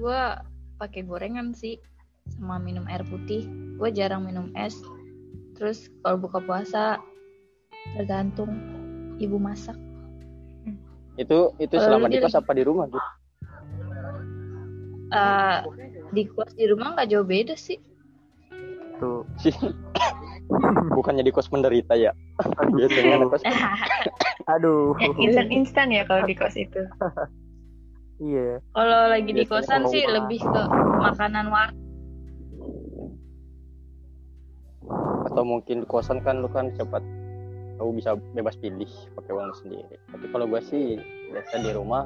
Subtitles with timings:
[0.00, 0.22] paling gue
[0.80, 1.76] pakai gorengan sih
[2.32, 3.44] sama minum air putih
[3.76, 4.80] gue jarang minum es
[5.60, 6.96] terus kalau buka puasa
[7.96, 8.48] tergantung
[9.20, 9.76] ibu masak
[11.20, 13.08] Itu itu Kalau selama di kos apa di rumah gitu?
[15.12, 15.58] Eh,
[16.16, 17.76] di kos di rumah nggak jauh beda sih
[19.00, 19.24] Tuh.
[19.36, 19.52] Sih.
[20.96, 22.16] Bukannya di kos menderita ya?
[22.76, 23.44] Biasanya kos
[24.56, 24.96] Aduh.
[24.96, 26.88] Ya, instan-instan ya kalau di kos itu.
[28.20, 28.60] Iya.
[28.76, 30.14] kalau lagi di Biasanya kosan sih rumah.
[30.20, 30.62] lebih ke
[31.00, 31.70] makanan war
[35.30, 37.00] atau mungkin di kosan kan lu kan cepat
[37.80, 39.96] tahu bisa bebas pilih pakai uang lu sendiri.
[40.12, 41.00] Tapi kalau gua sih
[41.32, 42.04] biasa di rumah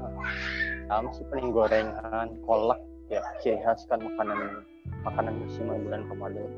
[0.87, 2.79] sama sih paling gorengan, kolak
[3.11, 4.62] ya ciri khas kan makanan
[5.03, 6.51] makanan musiman bulan Ramadan.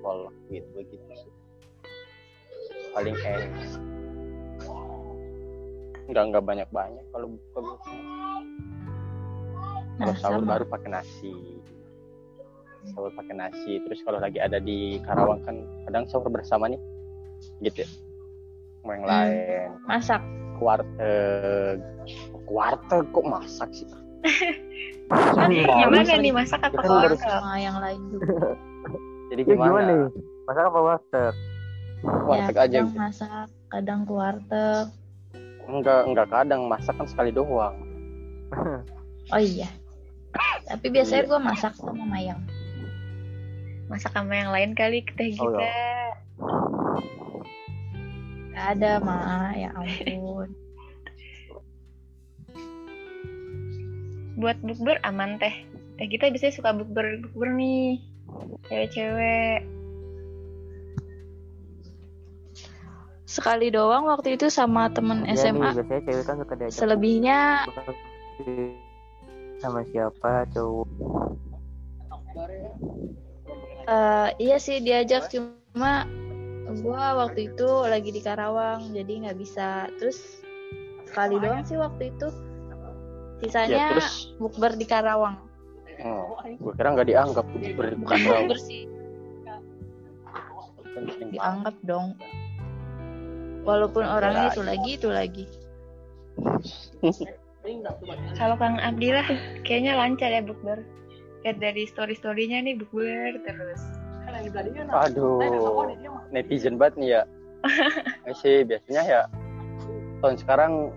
[0.00, 1.32] Kolak gitu begitu sih.
[2.96, 3.91] Paling enak.
[6.12, 8.04] Enggak enggak banyak banyak kalau buka biasanya.
[9.92, 11.32] Kalau nah sahur sama baru pakai nasi.
[12.86, 13.72] Sahur pakai nasi.
[13.80, 15.56] Terus kalau lagi ada di Karawang kan
[15.88, 16.76] kadang sahur bersama nih.
[17.60, 17.88] Gitu ya.
[18.82, 19.08] Mau yang Hmm.
[19.08, 19.68] lain.
[19.82, 20.20] masak
[20.60, 21.80] Warteg.
[22.44, 23.88] Warteg kok masak sih?
[25.08, 27.16] Gimana nih masak apa wortel?
[27.16, 28.52] sama yang lain juga
[29.32, 29.64] Jadi Ya, gimana?
[29.80, 29.98] gimana nih?
[30.44, 31.34] Masak apa warteg?
[32.22, 32.78] Warteg ya, aja.
[32.78, 34.86] kadang masak kadang ke warteg
[35.68, 37.76] Enggak enggak kadang masak kan sekali doang.
[39.34, 39.70] oh iya
[40.66, 40.94] tapi Iya.
[41.00, 42.40] biasanya gue masak sama mayang
[43.92, 45.68] Masak sama yang lain kali teh Oh, kita.
[48.52, 50.48] Gak ada mah ya ampun
[54.32, 55.52] Buat bukber aman teh.
[56.00, 58.00] Teh kita biasanya suka bukber bukber nih.
[58.72, 59.60] Cewek-cewek.
[63.32, 67.38] Sekali doang waktu itu sama temen Iya nih, SMA biasanya cewek kan suka diajak selebihnya
[69.64, 70.88] sama siapa cowok?
[73.88, 76.04] Eh, iya sih diajak cuma
[76.84, 79.88] gua waktu itu lagi di Karawang jadi nggak bisa.
[79.96, 80.44] Terus
[81.08, 82.28] sekali doang sih waktu itu.
[82.28, 84.36] Ya sisanya terus?
[84.36, 85.40] bukber di Karawang.
[86.02, 87.46] Oh, gue kira nggak dianggap
[87.78, 88.84] ber bukan bukber sih.
[91.32, 92.18] Dianggap dong
[93.62, 95.44] walaupun orangnya itu lagi itu lagi
[98.38, 99.26] Kalau Kang Abdillah
[99.62, 100.82] kayaknya lancar ya bukber.
[101.46, 103.82] Lihat dari story-storynya nih bukber terus.
[104.90, 105.38] Aduh,
[106.34, 107.22] netizen banget nih ya.
[108.26, 109.22] Ini sih biasanya ya
[110.22, 110.90] tahun sekarang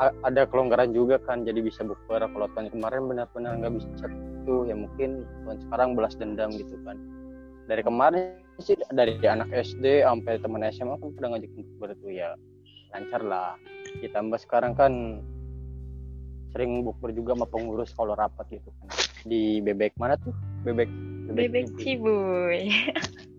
[0.00, 2.24] ada kelonggaran juga kan, jadi bisa bukber.
[2.24, 4.08] Kalau tahun kemarin benar-benar nggak bisa
[4.48, 6.96] tuh, ya mungkin tahun sekarang belas dendam gitu kan.
[7.70, 12.34] Dari kemarin sih dari anak SD sampai teman SMA kan udah ngajakin bukber tuh ya
[12.90, 13.54] lancar lah.
[14.02, 15.22] Ditambah sekarang kan
[16.50, 18.90] sering bukber juga sama pengurus kalau rapat gitu kan.
[19.22, 20.34] Di bebek mana tuh?
[20.66, 20.90] Bebek
[21.30, 22.10] Bebek Cibu.
[22.50, 22.74] cibuy.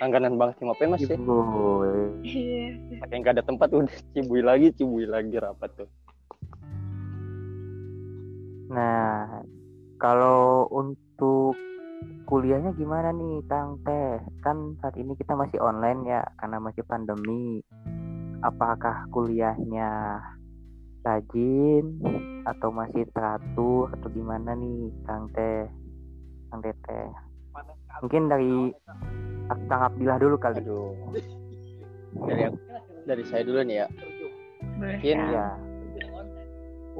[0.00, 1.84] langganan banget 5 mas ya ibu
[2.24, 2.96] Iya.
[3.04, 5.88] pakai nggak ada tempat udah cibui lagi cibui lagi rapat tuh
[8.72, 9.44] nah
[10.00, 11.52] kalau untuk
[12.30, 13.82] kuliahnya gimana nih Kang?
[13.82, 17.58] Teh kan saat ini kita masih online ya karena masih pandemi.
[18.46, 20.22] Apakah kuliahnya
[21.02, 21.98] rajin
[22.46, 25.66] atau masih teratur atau gimana nih Kang Teh?
[26.54, 27.10] Kang Teteh.
[28.06, 28.70] Mungkin dari
[29.66, 30.62] Kang Abdillah dulu kali.
[30.62, 30.94] Aduh.
[32.30, 32.46] Dari
[33.10, 33.86] dari saya dulu nih ya.
[34.78, 35.46] Boleh Mungkin ya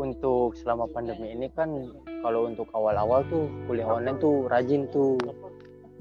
[0.00, 1.70] untuk selama pandemi ini kan
[2.20, 5.16] kalau untuk awal-awal tuh kuliah online tuh rajin tuh.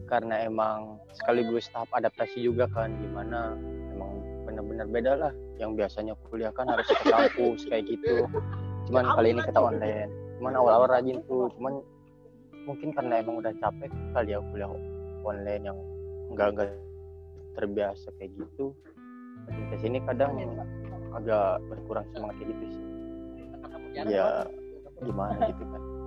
[0.09, 3.53] Karena emang sekaligus tahap adaptasi juga kan gimana
[3.93, 5.33] emang benar-benar beda lah.
[5.61, 8.25] Yang biasanya kuliah kan harus ke kampus kayak gitu.
[8.89, 10.09] Cuman kali ini kita online.
[10.41, 11.53] Cuman awal-awal rajin tuh.
[11.55, 11.79] Cuman
[12.65, 14.71] mungkin karena emang udah capek kali ya kuliah
[15.21, 15.77] online yang
[16.33, 16.69] enggak enggak
[17.53, 18.73] terbiasa kayak gitu.
[19.45, 20.33] Makin ke sini kadang
[21.13, 22.83] agak berkurang semangat kayak gitu sih.
[24.09, 24.45] Ya
[24.99, 25.98] gimana gitu kan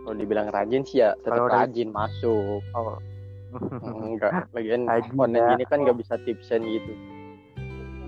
[0.00, 2.96] kalau dibilang rajin sih ya tetap Kalau rajin- rajin masuk oh
[3.84, 5.50] enggak lagian Rajin online ya.
[5.52, 6.92] gini kan nggak bisa tipsen gitu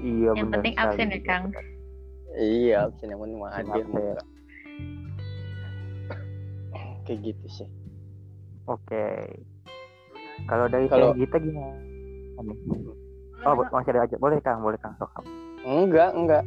[0.00, 1.44] iya Yang benar penting absen ya Kang.
[2.34, 3.84] iya absen yang penting mah hadir
[7.02, 7.68] kayak gitu sih
[8.62, 9.26] Oke.
[10.46, 11.74] Kalau dari Kalau- Teh Gita gimana?
[13.42, 14.14] Oh, masih ada aja.
[14.16, 14.94] Boleh Kang, boleh Kang.
[14.94, 15.18] Sok.
[15.64, 16.42] enggak enggak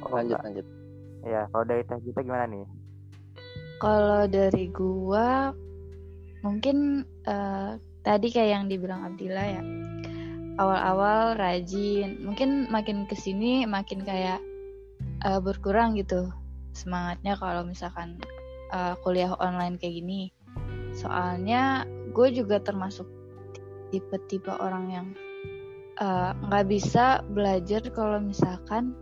[0.00, 0.40] Oh, lanjut enggak.
[0.42, 0.66] lanjut
[1.24, 2.68] Ya, kalau dari Teh Gita gimana nih?
[3.80, 5.56] Kalau dari gua
[6.44, 9.62] mungkin eh, tadi kayak yang dibilang Abdillah ya.
[10.60, 14.38] Awal-awal rajin, mungkin makin ke sini makin kayak
[15.24, 16.28] eh, berkurang gitu
[16.76, 18.20] semangatnya kalau misalkan
[18.76, 20.28] eh, kuliah online kayak gini.
[20.92, 23.08] Soalnya gue juga termasuk
[23.90, 25.08] tipe-tipe orang yang
[26.50, 28.98] nggak bisa belajar kalau misalkan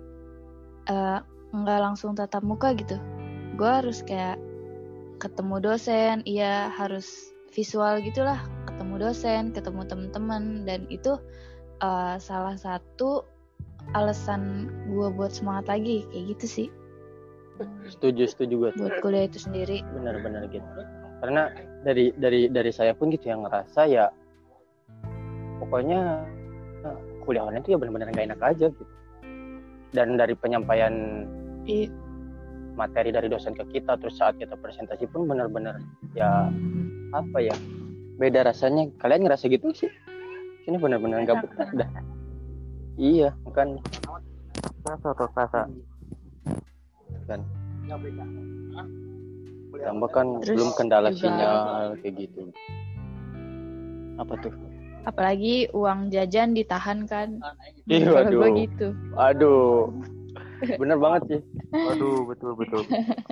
[1.52, 2.96] nggak langsung tatap muka gitu.
[3.60, 4.40] Gue harus kayak
[5.20, 11.20] ketemu dosen, iya harus visual gitulah, ketemu dosen, ketemu teman-teman dan itu
[11.84, 13.28] eh, salah satu
[13.92, 16.68] alasan gue buat semangat lagi kayak gitu sih
[17.86, 19.84] setuju setuju gue buat kuliah itu sendiri.
[19.94, 20.66] benar-benar gitu
[21.22, 21.52] karena
[21.86, 24.10] dari dari dari saya pun gitu yang ngerasa ya
[25.62, 26.26] pokoknya
[26.82, 28.84] eh, kuliah online itu ya benar-benar gak enak aja gitu
[29.92, 31.26] dan dari penyampaian
[31.64, 31.90] I-
[32.72, 35.76] materi dari dosen ke kita terus saat kita presentasi pun benar-benar
[36.12, 36.48] ya
[37.12, 37.52] apa ya
[38.14, 38.88] beda rasanya.
[38.96, 39.90] Kalian ngerasa gitu sih?
[40.62, 41.90] Ini benar-benar gak betah dah.
[42.94, 43.76] Iya kan.
[44.82, 45.66] Kerasa tuh kerasa.
[47.24, 47.40] kan.
[49.74, 51.56] Tambah kan Terus belum kendala juga- sinyal
[51.98, 52.40] kayak gitu.
[54.16, 54.52] Apa tuh?
[55.02, 57.42] Apalagi uang jajan ditahan kan.
[57.84, 58.38] Ih, Kalau waduh.
[58.38, 58.86] gue gitu.
[59.12, 59.90] aduh
[60.62, 61.40] bener banget sih
[61.72, 62.82] Waduh, betul betul.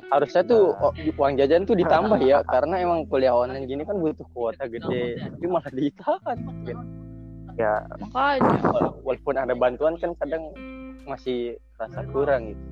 [0.09, 4.27] harusnya tuh o- uang jajan tuh ditambah ya karena emang kuliah online gini kan butuh
[4.33, 6.73] kuota gede tapi malah ditahan gitu.
[7.59, 8.57] Ya, Makanya.
[8.65, 10.49] Wala- walaupun ada bantuan kan kadang
[11.05, 12.63] masih rasa kurang gitu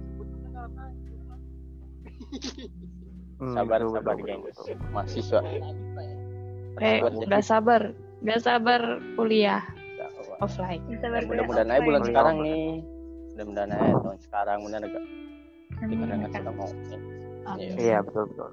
[3.39, 4.77] hmm, sabar betul, sabar betul, geng betul, betul.
[4.91, 5.41] mahasiswa
[6.79, 7.83] Eh, Sabar, gak sabar.
[8.23, 8.81] Gak sabar
[9.19, 9.63] kuliah
[10.39, 10.83] offline.
[11.27, 12.83] Mudah-mudahan aja bulan sekarang nih
[13.39, 15.05] mudah-mudahan aja tahun sekarang mudah agak
[15.79, 15.95] Amin.
[16.03, 16.71] dengan sudah mau
[17.47, 17.71] Amin.
[17.79, 18.51] Iya, betul betul.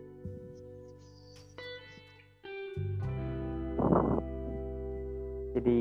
[5.57, 5.79] Jadi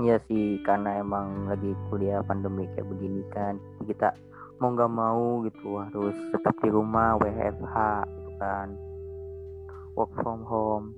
[0.00, 4.16] Iya sih, karena emang lagi kuliah pandemi kayak begini kan, kita
[4.56, 7.76] mau nggak mau gitu harus tetap di rumah WFH
[8.08, 8.72] gitu kan,
[9.92, 10.96] work from home.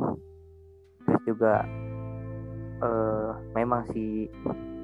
[1.03, 1.67] Terus juga
[2.79, 4.31] eh memang sih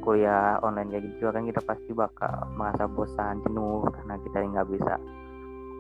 [0.09, 4.95] kuliah online kayak gitu kan kita pasti bakal merasa bosan, jenuh karena kita nggak bisa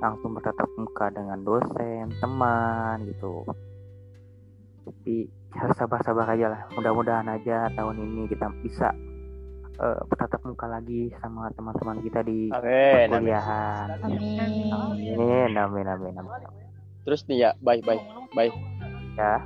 [0.05, 3.49] langsung bertatap muka dengan dosen, teman gitu.
[4.85, 6.61] Tapi harus sabar-sabar aja lah.
[6.77, 8.93] Mudah-mudahan aja tahun ini kita bisa
[9.81, 13.87] eh, bertatap muka lagi sama teman-teman kita di amin amin kuliahan.
[14.05, 14.21] Amin.
[15.17, 16.37] Amin, amin, amin, amin.
[17.09, 18.05] terus nih ya baik baik
[18.37, 18.53] baik
[19.19, 19.43] Ya,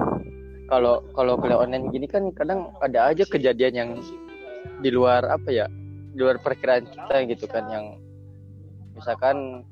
[0.68, 3.90] kalau kalau kuliah online gini kan kadang ada aja kejadian yang
[4.78, 5.66] di luar apa ya
[6.08, 7.86] di luar perkiraan kita gitu kan yang
[8.92, 9.64] misalkan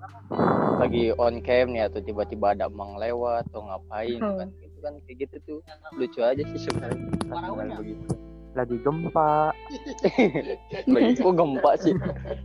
[0.77, 4.39] lagi on cam nih atau tiba-tiba ada emang lewat atau ngapain Hmm.
[4.39, 5.59] kan itu kan kayak gitu tuh
[5.93, 7.05] lucu aja sih sebenarnya
[7.77, 8.15] begitu
[8.51, 9.55] lagi gempa.
[10.91, 11.95] lagi kok gempa sih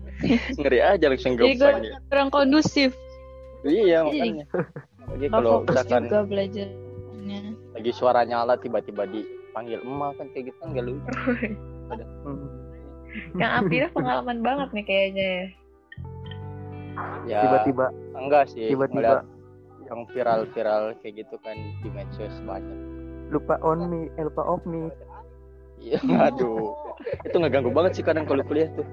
[0.59, 2.91] ngeri aja langsung Jadi gempa gue nih kurang kondusif.
[3.63, 4.45] iya Jadi makanya
[5.07, 7.39] lagi kalau misalkan juga belajarnya.
[7.71, 11.09] lagi suara nyala tiba-tiba dipanggil emak kan kayak gitu kan gak lucu
[11.87, 12.47] Hmm.
[13.37, 15.43] Yang Abdillah pengalaman banget nih kayaknya ya.
[17.25, 19.23] ya Tiba-tiba, enggak sih tiba-tiba
[19.85, 22.79] yang viral-viral kayak gitu kan di medsos banyak
[23.29, 24.89] lupa on me, eh, lupa off me.
[25.77, 26.73] iya aduh
[27.21, 28.85] itu ngeganggu banget sih kadang kalau kuliah tuh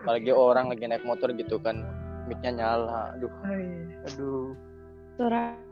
[0.00, 1.84] apalagi orang lagi naik motor gitu kan
[2.26, 4.08] mic-nya nyala aduh Oh, iya.
[4.08, 4.48] Aduh,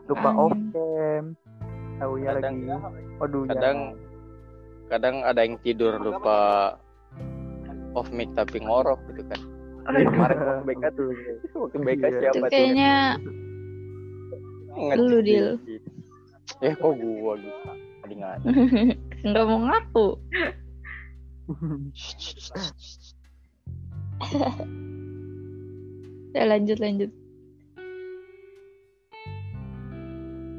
[0.05, 1.25] lupa off cam.
[1.99, 3.19] Tahu ya Kadang- lagi.
[3.19, 3.77] Aduh, kadang
[4.89, 6.75] kadang ada yang tidur lupa
[7.93, 9.39] off mic tapi ngorok gitu kan
[9.81, 11.07] Oh, kemarin waktu BK tuh
[11.55, 12.05] waktu BK Iya.
[12.05, 12.93] Itu siapa tuh kayaknya
[14.69, 15.47] Ngecek lu, Dil.
[15.59, 15.83] dikit.
[16.59, 17.59] eh kok gua gitu
[17.99, 18.13] tadi
[19.23, 20.07] nggak mau ngaku.
[26.29, 27.11] Ya lanjut lanjut.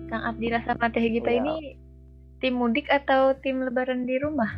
[0.07, 1.41] Kang Abdillah sama Teh Gita Iya.
[1.41, 1.55] ini
[2.41, 4.49] tim mudik atau tim lebaran di rumah?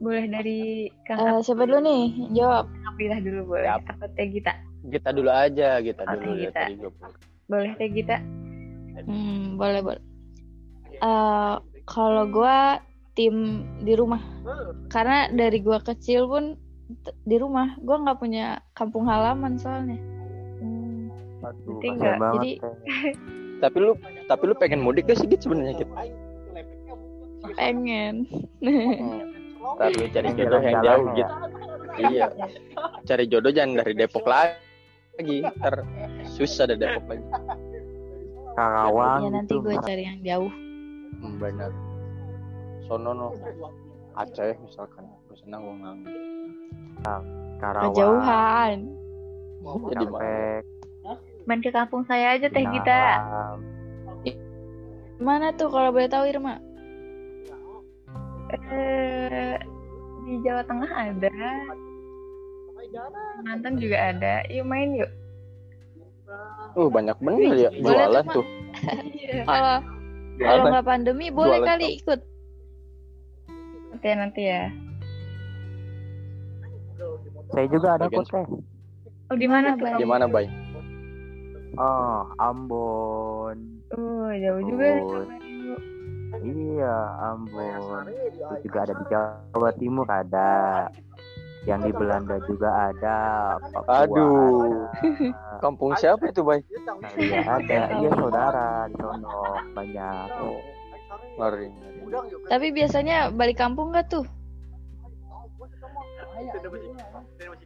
[0.00, 2.04] Boleh dari Kang Eh, siapa dulu nih?
[2.34, 2.66] Jawab.
[2.88, 3.68] Abdillah dulu boleh.
[3.68, 3.80] Siap.
[3.92, 4.54] Apa Teh Gita?
[4.84, 6.92] kita dulu aja kita Oke, dulu ya tadi gua
[7.48, 8.16] Boleh Teh Gita?
[9.04, 10.02] Hmm, boleh boleh.
[10.92, 11.54] Eh,
[11.84, 12.80] kalau gua
[13.16, 14.20] tim di rumah.
[14.88, 16.56] Karena dari gua kecil pun
[17.24, 17.76] di rumah.
[17.80, 19.96] Gua nggak punya kampung halaman soalnya.
[20.60, 21.08] Hmm,
[21.44, 21.80] Aduh.
[21.80, 22.60] Jadi-.
[23.64, 23.92] tapi lu
[24.28, 25.94] tapi lu pengen mudik gak sih gitu sebenarnya gitu
[27.54, 28.24] Pengen.
[28.64, 29.20] Hmm.
[29.76, 31.16] Ntar lu cari jodoh yang jauh ya.
[31.16, 31.34] gitu.
[31.94, 32.26] Iya.
[33.04, 35.44] Cari jodoh jangan dari Depok lagi.
[35.44, 35.84] Ntar
[36.24, 37.24] susah dari Depok lagi.
[38.54, 39.66] Karawang ya nanti gitu.
[39.66, 40.52] gue cari yang jauh.
[41.20, 41.70] Hmm, benar.
[42.88, 43.28] Sono no.
[44.14, 45.04] Aceh misalkan.
[45.34, 46.14] senang gue nganggur
[47.58, 48.78] Karawang Kejauhan.
[49.64, 50.62] Cikampek,
[51.44, 52.64] Main ke kampung saya aja teh.
[52.64, 53.60] Alam.
[55.20, 56.58] Mana tuh kalau boleh tahu Irma?
[58.54, 59.56] Eh,
[60.24, 61.30] di Jawa Tengah ada.
[63.44, 64.40] Mantan juga ada.
[64.48, 65.10] Yuk main yuk.
[66.74, 68.46] uh banyak bener ya Boleh tuh, jualan tuh
[69.46, 69.76] Kalau kalau
[70.40, 71.98] jualan nggak pandemi boleh Jualan kali tau.
[72.00, 72.20] ikut.
[73.92, 74.62] Nanti ya nanti ya.
[77.54, 78.46] Saya juga ada kok teh.
[79.30, 79.86] Oh di mana Mana, tuh?
[79.86, 80.00] Bay?
[80.02, 80.46] gimana bay
[81.74, 83.58] Oh, Ambon.
[83.94, 84.86] Oh jauh juga.
[84.86, 85.02] nih.
[85.02, 85.28] Terus.
[86.44, 88.04] Iya, Ambon.
[88.06, 90.52] Terus juga ada di Jawa Timur ada.
[91.64, 93.18] Yang di Belanda juga ada.
[93.72, 94.84] Papua Aduh.
[95.00, 95.56] ada.
[95.64, 96.60] kampung siapa itu bay
[97.16, 97.78] Iya ada.
[97.96, 99.40] Iya saudara di sono
[99.72, 100.28] banyak.
[100.44, 100.60] oh
[101.34, 101.72] ngeri
[102.46, 104.28] Tapi biasanya balik kampung nggak tuh?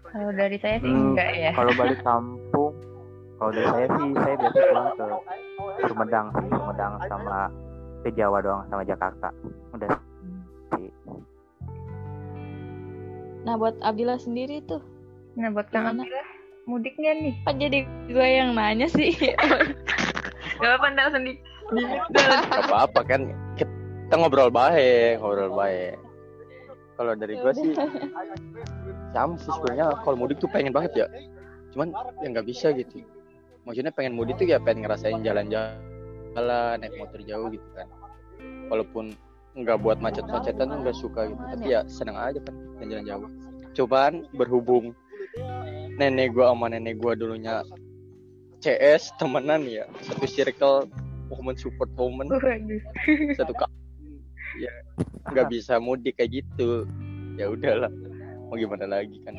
[0.09, 1.51] Kalau dari saya sih Hmm, enggak ya.
[1.53, 2.68] Kalau balik kampung,
[3.39, 5.07] kalau dari saya sih saya biasa pulang ke
[5.87, 7.39] Sumedang, sih, Sumedang sama
[8.03, 9.29] ke Jawa doang sama Jakarta.
[9.75, 9.91] Udah
[10.75, 10.91] sih.
[13.47, 14.83] Nah buat Abdillah sendiri tuh,
[15.39, 16.03] Nah buat Kang?
[16.03, 16.27] Abdillah,
[16.67, 17.35] mudik nggak nih?
[17.47, 17.79] kok jadi
[18.11, 19.15] gue yang nanya sih?
[20.59, 21.39] Gak apa ntar sendiri.
[22.11, 23.31] Gak apa-apa kan
[24.09, 26.01] kita ngobrol baik ngobrol baik
[26.97, 27.77] kalau dari gua sih
[29.13, 31.07] sama sih sebenarnya kalau mudik tuh pengen banget ya
[31.77, 31.93] cuman
[32.25, 33.05] ya nggak bisa gitu
[33.69, 37.85] maksudnya pengen mudik tuh ya pengen ngerasain jalan-jalan naik motor jauh gitu kan.
[38.73, 39.13] Walaupun
[39.53, 41.43] nggak buat macet-macetan nggak suka gitu.
[41.53, 43.29] Tapi ya seneng aja kan jalan jauh.
[43.77, 44.97] Cobaan berhubung
[46.01, 47.61] nenek gua sama nenek gua dulunya
[48.65, 49.85] CS temenan ya.
[50.01, 50.89] Satu circle
[51.29, 52.33] woman support woman.
[53.37, 53.77] Satu kali
[54.65, 54.73] ya
[55.29, 56.89] nggak bisa mudik kayak gitu.
[57.37, 57.93] Ya udahlah.
[58.49, 59.37] Mau gimana lagi kan?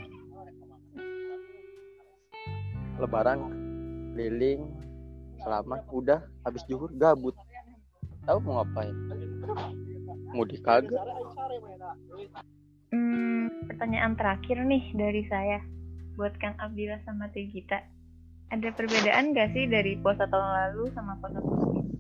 [3.01, 3.58] Lebaran
[4.13, 4.61] keliling
[5.43, 7.35] selamat udah habis juhur gabut
[8.27, 8.95] tahu mau ngapain
[10.35, 11.01] mudik kagak
[12.89, 15.61] Hmm, pertanyaan terakhir nih dari saya
[16.17, 17.77] buat Kang Abdillah sama Teh Gita.
[18.49, 21.93] Ada perbedaan gak sih dari puasa tahun lalu sama puasa tahun ini?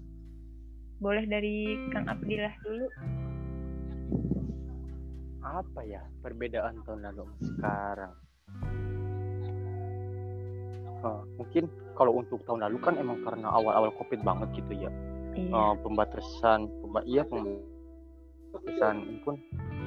[0.97, 2.89] Boleh dari Kang Abdillah dulu.
[5.39, 8.13] apa ya perbedaan tahun lalu sekarang
[10.99, 14.91] Oh, mungkin kalau untuk tahun lalu kan emang karena awal-awal covid banget gitu ya.
[15.35, 15.51] Iya.
[15.51, 19.39] Eh, pembatasan pemba iya pembatasan pun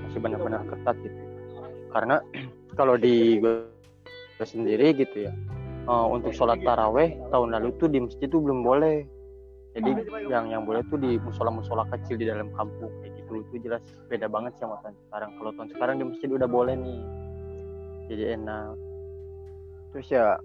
[0.09, 1.21] masih benar-benar ketat gitu.
[1.93, 2.17] Karena
[2.79, 3.69] kalau di gue
[4.43, 5.33] sendiri gitu ya
[5.89, 9.05] eh, untuk sholat taraweh tahun lalu tuh di masjid tuh belum boleh.
[9.73, 13.81] Jadi yang yang boleh tuh di musola-musola kecil di dalam kampung kayak gitu itu jelas
[14.13, 15.31] beda banget sama tahun sekarang.
[15.41, 17.01] Kalau tahun sekarang di masjid udah boleh nih.
[18.13, 18.77] Jadi enak.
[19.97, 20.37] Terus ya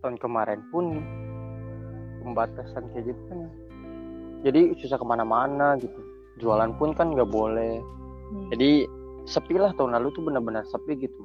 [0.00, 1.02] tahun kemarin pun
[2.22, 3.40] pembatasan kayak gitu kan.
[4.46, 5.98] Jadi susah ke mana-mana gitu.
[6.38, 7.82] Jualan pun kan nggak boleh.
[8.28, 8.52] Hmm.
[8.52, 8.84] jadi
[9.24, 11.22] sepi lah tahun lalu tuh benar-benar sepi gitu.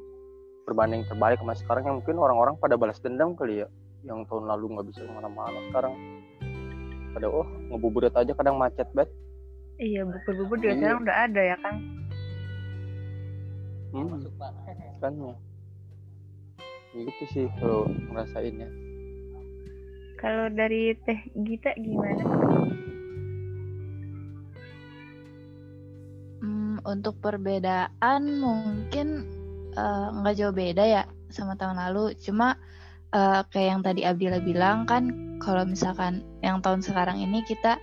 [0.63, 3.67] Berbanding terbalik sama sekarang yang mungkin orang-orang pada balas dendam kali ya.
[4.07, 5.93] Yang tahun lalu nggak bisa ke mana-mana sekarang.
[7.11, 9.11] Pada oh ngebuburit aja kadang macet banget
[9.81, 10.79] Iya, bubur-bubur juga Iya.
[10.79, 11.75] sekarang udah ada ya kan?
[13.93, 14.17] hmm,
[15.01, 15.33] kan ya
[16.93, 18.69] gitu sih kalau ngerasainnya
[20.23, 22.23] Kalau dari Teh Gita gimana?
[26.39, 29.27] Hmm, untuk perbedaan mungkin
[29.75, 32.15] eh, nggak jauh beda ya sama tahun lalu.
[32.23, 32.55] Cuma
[33.11, 35.11] eh, kayak yang tadi Abdillah bilang kan,
[35.43, 37.75] kalau misalkan yang tahun sekarang ini kita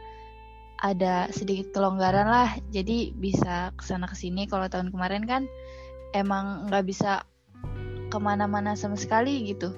[0.80, 4.48] ada sedikit kelonggaran lah, jadi bisa ke sana ke sini.
[4.48, 5.44] Kalau tahun kemarin kan
[6.16, 7.20] emang nggak bisa
[8.10, 9.70] ke mana-mana sama sekali gitu.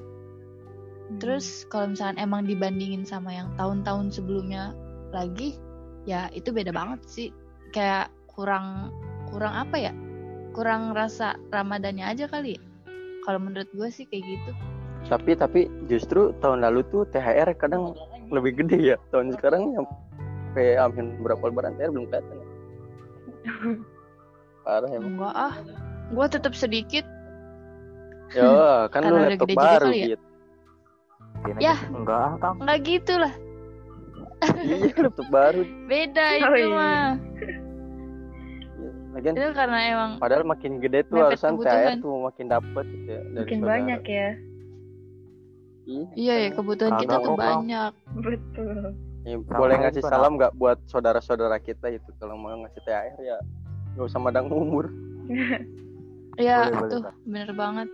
[1.21, 4.73] Terus kalau misalkan emang dibandingin sama yang tahun-tahun sebelumnya
[5.13, 5.61] lagi,
[6.09, 7.29] ya itu beda banget sih.
[7.77, 8.89] Kayak kurang
[9.29, 9.93] kurang apa ya?
[10.57, 12.63] Kurang rasa Ramadannya aja kali ya.
[13.29, 14.53] Kalau menurut gue sih kayak gitu.
[15.11, 15.61] tapi tapi
[15.91, 17.91] justru tahun lalu tuh THR kadang
[18.31, 19.85] lebih gede ya tahun sekarang yang
[20.53, 22.47] sampai amin berapa lebaran THR belum kelihatan ya.
[24.69, 25.55] parah emang Enggak ah.
[26.13, 27.09] Gue tetap sedikit.
[28.33, 28.51] Ya
[28.89, 30.07] kan lu laptop gede juga baru kali ya?
[30.09, 30.27] gitu
[31.43, 31.75] Kirain Ya.
[31.75, 31.95] gitu.
[31.95, 32.57] enggak Kang.
[32.59, 33.35] Enggak gitu lah.
[34.61, 36.67] iya laptop baru Beda Oh, itu iya.
[36.73, 37.09] mah.
[39.13, 41.61] lagian Itu karena emang padahal makin gede tuh kebutuhan.
[41.61, 43.71] THR tuh makin dapet gitu ya dari Makin saudara.
[43.71, 44.29] banyak ya.
[45.83, 46.05] Iya.
[46.15, 47.93] iya ya kebutuhan kita tuh banyak.
[48.17, 48.95] Betul.
[49.23, 53.37] Ya, boleh ngasih salam nggak buat saudara-saudara kita itu kalau mau ngasih THR ya
[53.93, 54.89] nggak usah madang umur
[56.35, 57.89] Ya, Boleh, boleh, tuh bener banget.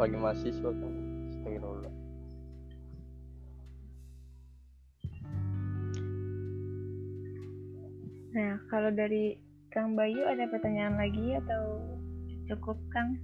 [0.00, 0.92] Bagi mahasiswa kan.
[1.28, 1.94] Astagfirullah.
[8.32, 9.36] Nah, kalau dari
[9.68, 11.84] Kang Bayu ada pertanyaan lagi atau
[12.48, 13.20] cukup Kang?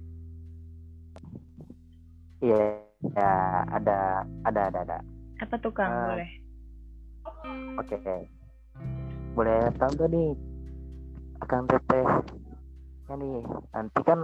[2.45, 2.77] Iya,
[3.17, 3.33] ya
[3.73, 4.97] ada, ada, ada, ada.
[5.41, 5.89] Apa tuh Kang?
[5.89, 6.13] Ah.
[6.13, 6.31] Boleh.
[7.81, 7.97] Oke,
[9.33, 10.29] boleh tahu nggak nih,
[11.41, 12.05] akan teteh
[13.07, 13.39] ya nih
[13.71, 14.19] nanti kan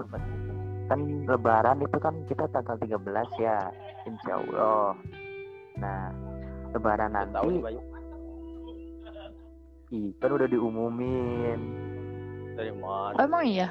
[0.91, 2.99] kan Lebaran itu kan kita tanggal 13
[3.39, 3.57] ya,
[4.07, 4.93] Insya Allah.
[5.79, 6.11] Nah,
[6.75, 7.93] Lebaran Nggak tahu nih nanti,
[9.93, 11.59] ih, kan udah diumumin.
[12.57, 13.15] Dari mana?
[13.17, 13.69] Oh, emang iya?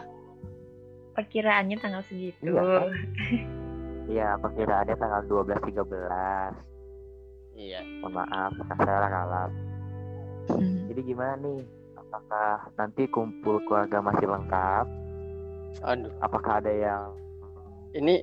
[1.12, 2.38] Perkiraannya tanggal segitu.
[2.46, 2.90] Iya, kan?
[4.02, 5.78] Iya, perkiraannya tanggal 12-13.
[7.54, 7.80] Iya.
[8.02, 8.52] Mohon maaf,
[8.82, 9.50] salah kalap.
[10.50, 10.90] Hmm.
[10.90, 11.62] Jadi gimana nih?
[11.94, 15.01] Apakah nanti kumpul keluarga masih lengkap?
[15.80, 17.02] Aduh, Apakah ada yang
[17.92, 18.20] ini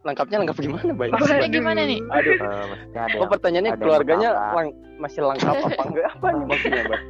[0.00, 1.12] lengkapnya lengkap gimana, Bayu?
[1.12, 2.00] Maksudnya gimana nih?
[2.08, 2.32] Aduh.
[2.32, 6.06] eh, maksudnya ada Oh yang pertanyaannya ada keluarganya lang- masih lengkap apa enggak?
[6.10, 7.04] Apa nih maksudnya, Bang?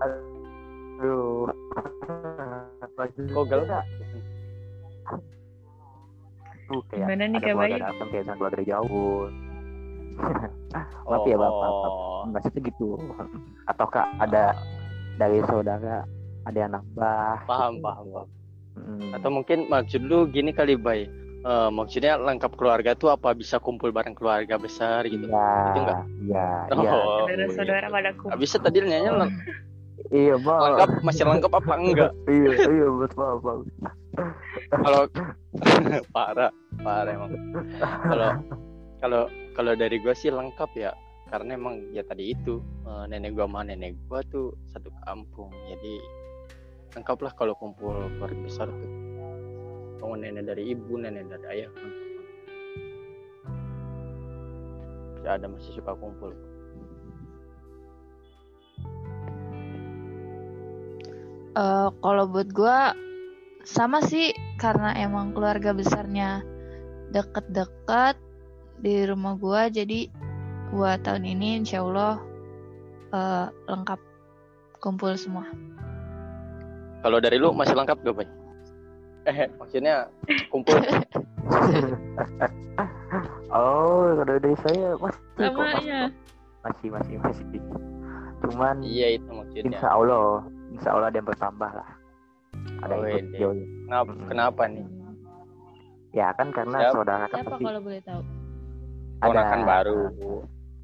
[0.00, 1.44] Aduh.
[3.34, 3.84] Oh, galak.
[6.64, 7.84] Tuh kayak Gimana nih, ada Kak keluarga Bayu?
[7.84, 9.20] datang kayak keluarga jauh.
[11.04, 11.68] Maaf ya, Bapak.
[11.68, 12.24] Oh.
[12.26, 12.88] Maksudnya gitu.
[13.66, 14.56] Ataukah ada
[15.14, 16.08] dari saudara
[16.44, 17.44] ada yang nambah?
[17.44, 18.28] Paham, paham, paham.
[18.74, 19.10] Mm.
[19.14, 21.06] Atau mungkin maksud lu gini kali, Bay.
[21.44, 25.28] Eh, maksudnya lengkap keluarga tuh apa bisa kumpul bareng keluarga besar gitu?
[25.28, 26.00] Iya, Itu enggak?
[26.24, 26.90] iya, iya.
[26.96, 28.40] Oh, Saudara-saudara pada kumpul.
[28.40, 29.28] Itu tadi nanya
[30.08, 30.60] Iya, Bang.
[30.72, 32.12] lengkap masih lengkap apa enggak?
[32.32, 33.60] iya, iya, betul, Bang.
[34.72, 35.02] Kalau
[36.16, 37.32] parah, parah emang.
[37.82, 38.30] Kalau
[39.04, 40.92] kalau kalau dari gua sih lengkap ya.
[41.28, 42.56] Karena emang ya tadi itu
[42.88, 45.52] eh, nenek gua sama nenek gua tuh satu kampung.
[45.68, 46.00] Jadi
[46.94, 48.92] lengkap lah kalau kumpul keluarga besar tuh.
[49.98, 51.72] Mau nenek dari ibu, nenek dari ayah.
[55.26, 56.36] Ya ada masih suka kumpul.
[61.54, 62.98] Eh, kalau buat gua
[63.62, 66.42] sama sih karena emang keluarga besarnya
[67.14, 68.18] deket-deket
[68.82, 70.10] di rumah gua jadi
[70.74, 72.18] buat tahun ini insya Allah
[73.14, 74.00] eh, lengkap
[74.82, 75.46] kumpul semua.
[77.04, 78.28] Kalau dari lu masih lengkap gak, Bay?
[79.26, 80.08] Eh, maksudnya
[80.48, 80.74] kumpul.
[83.48, 86.10] Oh, kalau dari saya masih kok, Namanya.
[86.66, 87.46] masih masih masih.
[88.42, 89.62] Cuman iya itu maksudnya.
[89.62, 91.88] insya Allah, insya Allah ada yang bertambah lah.
[92.82, 93.38] Ada yang Oh, ikut ide.
[93.38, 93.58] join.
[93.86, 94.26] Kenapa, Mm-mm.
[94.26, 94.86] kenapa nih?
[96.10, 96.92] Ya kan karena Siap.
[96.92, 98.22] saudara kan Siapa pasti kalau boleh tahu?
[99.14, 100.00] ada Ponakan baru.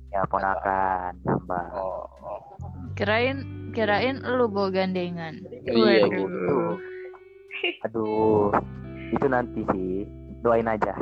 [0.07, 1.67] Ya ponakan nambah.
[1.73, 2.41] Oh, oh.
[2.99, 3.39] Kirain
[3.71, 5.39] kirain lu bawa gandengan.
[5.67, 6.11] iya Waduh.
[6.11, 6.59] gitu.
[7.87, 8.51] Aduh,
[9.15, 10.05] itu nanti sih.
[10.41, 10.97] Doain aja.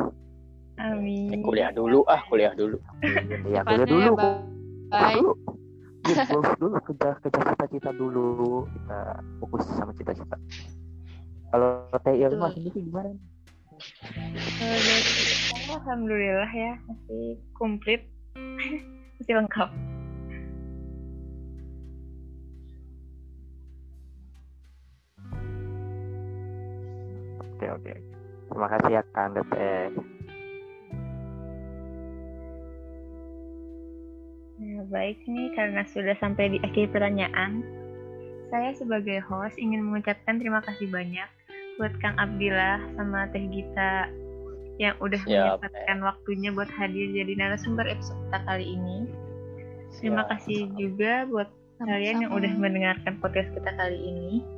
[0.79, 1.31] Amin.
[1.35, 2.79] Eh, kuliah dulu ah, kuliah dulu.
[3.03, 4.12] Iya, kuliah Cepatnya dulu.
[4.14, 4.31] ya,
[4.90, 5.14] Bye.
[5.18, 5.33] Dulu.
[6.09, 8.29] Iya, Fokus dulu kejar kejar cita-cita dulu.
[8.70, 8.98] Kita
[9.42, 10.37] fokus sama cita-cita.
[11.51, 12.55] Kalau Teh Irma Betul.
[12.61, 13.11] sendiri gimana?
[15.68, 18.03] Alhamdulillah ya masih komplit,
[19.22, 19.70] masih lengkap.
[27.59, 27.94] Oke oke.
[28.47, 29.90] Terima kasih ya Kang Teh.
[34.62, 37.66] Nah, baik nih karena sudah sampai di akhir pertanyaan,
[38.55, 41.27] saya sebagai host ingin mengucapkan terima kasih banyak
[41.83, 44.07] buat Kang Abdillah sama Teh Gita
[44.79, 49.11] yang udah Siap, menyempatkan waktunya buat hadir jadi narasumber episode kita kali ini.
[49.99, 50.31] Terima Siap.
[50.31, 51.51] kasih juga buat
[51.83, 54.58] kalian yang udah mendengarkan podcast kita kali ini.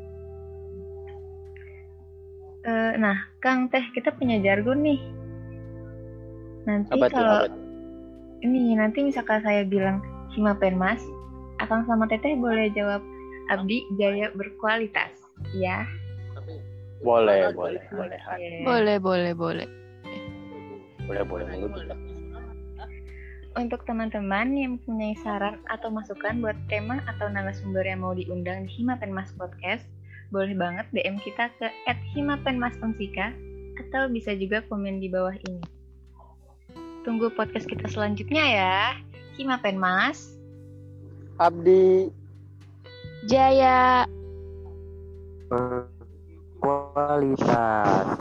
[2.60, 5.00] Eh, nah, Kang Teh, kita punya jargon nih.
[6.68, 7.56] Nanti Apa kalau tuh?
[8.44, 10.04] ini nanti misalkan saya bilang
[10.36, 11.00] Hima Penmas,
[11.56, 13.00] Akang sama Teteh boleh jawab
[13.48, 15.08] Abdi Jaya berkualitas.
[15.56, 15.88] Ya.
[17.00, 18.20] Boleh, boleh, boleh.
[18.60, 19.68] Boleh boleh boleh.
[21.08, 21.96] Boleh, boleh menurut
[23.56, 28.70] Untuk teman-teman yang mempunyai saran atau masukan buat tema atau narasumber yang mau diundang di
[28.78, 29.82] Hima Penmas Podcast,
[30.30, 31.66] boleh banget DM kita ke
[32.14, 33.34] @himapenmasonsika
[33.86, 35.62] atau bisa juga komen di bawah ini.
[37.02, 38.76] Tunggu podcast kita selanjutnya ya.
[39.34, 40.36] Hima Penmas.
[41.40, 42.12] Abdi.
[43.26, 44.04] Jaya.
[46.60, 48.20] Kualitas.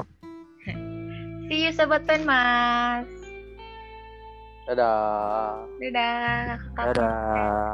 [1.50, 3.06] See you Sobat Penmas.
[4.69, 5.65] Dadah.
[5.82, 6.62] Dadah.
[6.74, 7.74] Kakak Dadah.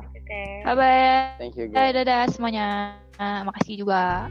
[0.66, 1.38] Bye bye.
[1.38, 1.94] Thank you guys.
[1.94, 2.98] Dadah semuanya.
[3.20, 4.28] Makasih juga.